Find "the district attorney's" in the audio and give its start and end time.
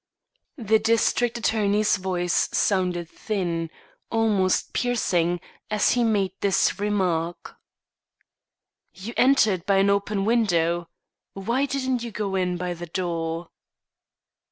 0.57-1.97